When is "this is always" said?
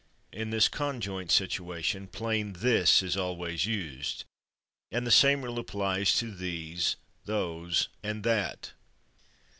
2.55-3.67